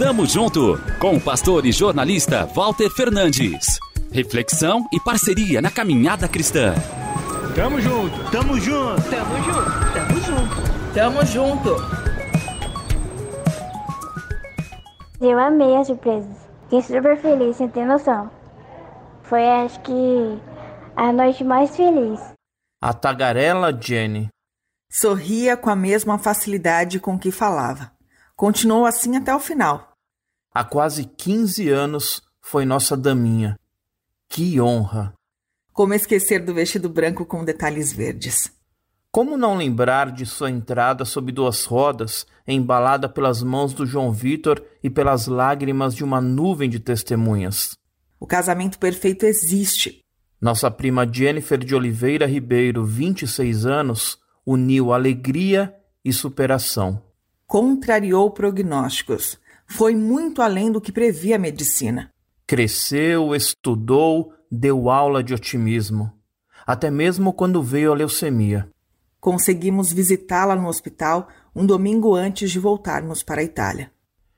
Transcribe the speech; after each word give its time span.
Tamo 0.00 0.24
junto 0.24 0.78
com 0.98 1.14
o 1.14 1.20
pastor 1.20 1.66
e 1.66 1.72
jornalista 1.72 2.46
Walter 2.46 2.88
Fernandes. 2.88 3.78
Reflexão 4.10 4.88
e 4.90 4.98
parceria 4.98 5.60
na 5.60 5.70
caminhada 5.70 6.26
cristã. 6.26 6.72
Tamo 7.54 7.78
junto, 7.82 8.30
tamo 8.30 8.58
junto, 8.58 9.02
tamo 9.10 9.36
junto, 9.42 9.92
tamo 9.92 10.20
junto, 10.22 10.94
tamo 10.94 11.26
junto. 11.26 11.76
Eu 15.20 15.38
amei 15.38 15.76
as 15.76 15.88
surpresas. 15.88 16.34
Fiquei 16.62 16.80
super 16.80 17.20
feliz, 17.20 17.56
sem 17.56 17.68
ter 17.68 17.84
noção. 17.84 18.30
Foi, 19.24 19.46
acho 19.46 19.78
que, 19.80 20.40
a 20.96 21.12
noite 21.12 21.44
mais 21.44 21.76
feliz. 21.76 22.18
A 22.80 22.94
tagarela 22.94 23.70
Jenny. 23.78 24.28
Sorria 24.90 25.58
com 25.58 25.68
a 25.68 25.76
mesma 25.76 26.18
facilidade 26.18 26.98
com 26.98 27.18
que 27.18 27.30
falava. 27.30 27.92
Continuou 28.34 28.86
assim 28.86 29.14
até 29.18 29.34
o 29.34 29.38
final. 29.38 29.89
Há 30.52 30.64
quase 30.64 31.04
15 31.04 31.68
anos 31.68 32.20
foi 32.40 32.64
nossa 32.64 32.96
daminha. 32.96 33.56
Que 34.28 34.60
honra! 34.60 35.14
Como 35.72 35.94
esquecer 35.94 36.44
do 36.44 36.52
vestido 36.52 36.88
branco 36.88 37.24
com 37.24 37.44
detalhes 37.44 37.92
verdes? 37.92 38.50
Como 39.12 39.36
não 39.36 39.56
lembrar 39.56 40.10
de 40.10 40.26
sua 40.26 40.50
entrada 40.50 41.04
sob 41.04 41.30
duas 41.30 41.64
rodas, 41.64 42.26
embalada 42.46 43.08
pelas 43.08 43.44
mãos 43.44 43.72
do 43.72 43.86
João 43.86 44.12
Vitor 44.12 44.60
e 44.82 44.90
pelas 44.90 45.28
lágrimas 45.28 45.94
de 45.94 46.02
uma 46.02 46.20
nuvem 46.20 46.68
de 46.68 46.80
testemunhas? 46.80 47.76
O 48.18 48.26
casamento 48.26 48.76
perfeito 48.76 49.26
existe. 49.26 50.00
Nossa 50.40 50.68
prima 50.68 51.08
Jennifer 51.10 51.58
de 51.58 51.76
Oliveira 51.76 52.26
Ribeiro, 52.26 52.84
26 52.84 53.66
anos, 53.66 54.18
uniu 54.44 54.92
alegria 54.92 55.72
e 56.04 56.12
superação. 56.12 57.00
Contrariou 57.50 58.30
prognósticos. 58.30 59.36
Foi 59.66 59.92
muito 59.92 60.40
além 60.40 60.70
do 60.70 60.80
que 60.80 60.92
previa 60.92 61.34
a 61.34 61.38
medicina. 61.38 62.08
Cresceu, 62.46 63.34
estudou, 63.34 64.32
deu 64.48 64.88
aula 64.88 65.20
de 65.20 65.34
otimismo. 65.34 66.12
Até 66.64 66.92
mesmo 66.92 67.32
quando 67.32 67.60
veio 67.60 67.90
a 67.90 67.96
leucemia. 67.96 68.70
Conseguimos 69.18 69.92
visitá-la 69.92 70.54
no 70.54 70.68
hospital 70.68 71.26
um 71.52 71.66
domingo 71.66 72.14
antes 72.14 72.52
de 72.52 72.60
voltarmos 72.60 73.20
para 73.24 73.40
a 73.40 73.44
Itália. 73.44 73.90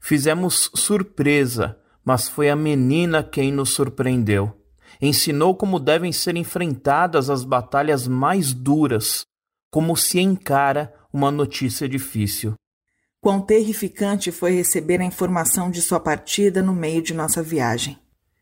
Fizemos 0.00 0.68
surpresa, 0.74 1.78
mas 2.04 2.28
foi 2.28 2.50
a 2.50 2.56
menina 2.56 3.22
quem 3.22 3.52
nos 3.52 3.70
surpreendeu. 3.70 4.52
Ensinou 5.00 5.54
como 5.54 5.78
devem 5.78 6.10
ser 6.10 6.34
enfrentadas 6.36 7.30
as 7.30 7.44
batalhas 7.44 8.08
mais 8.08 8.52
duras, 8.52 9.24
como 9.70 9.96
se 9.96 10.18
encara 10.18 10.92
uma 11.12 11.30
notícia 11.30 11.88
difícil. 11.88 12.56
Quão 13.26 13.40
terrificante 13.40 14.30
foi 14.30 14.52
receber 14.52 15.00
a 15.00 15.04
informação 15.04 15.68
de 15.68 15.82
sua 15.82 15.98
partida 15.98 16.62
no 16.62 16.72
meio 16.72 17.02
de 17.02 17.12
nossa 17.12 17.42
viagem. 17.42 17.98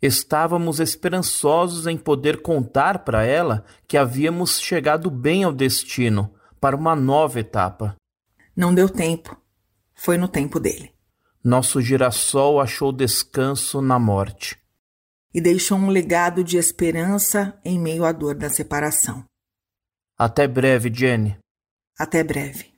Estávamos 0.00 0.78
esperançosos 0.78 1.88
em 1.88 1.96
poder 1.96 2.42
contar 2.42 3.00
para 3.00 3.24
ela 3.24 3.64
que 3.88 3.96
havíamos 3.96 4.60
chegado 4.60 5.10
bem 5.10 5.42
ao 5.42 5.52
destino, 5.52 6.32
para 6.60 6.76
uma 6.76 6.94
nova 6.94 7.40
etapa. 7.40 7.96
Não 8.54 8.72
deu 8.72 8.88
tempo. 8.88 9.36
Foi 9.96 10.16
no 10.16 10.28
tempo 10.28 10.60
dele. 10.60 10.92
Nosso 11.42 11.80
girassol 11.80 12.60
achou 12.60 12.92
descanso 12.92 13.82
na 13.82 13.98
morte. 13.98 14.56
E 15.34 15.40
deixou 15.40 15.76
um 15.76 15.88
legado 15.88 16.44
de 16.44 16.56
esperança 16.56 17.60
em 17.64 17.80
meio 17.80 18.04
à 18.04 18.12
dor 18.12 18.36
da 18.36 18.48
separação. 18.48 19.24
Até 20.16 20.46
breve, 20.46 20.88
Jenny. 20.94 21.36
Até 21.98 22.22
breve. 22.22 22.77